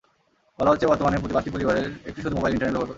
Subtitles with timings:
[0.57, 2.89] বলা হচ্ছে, বর্তমানে প্রতি পাঁচটি পরিবারের একটি শুধু মোবাইল ইন্টারনেট ব্যবহার করে।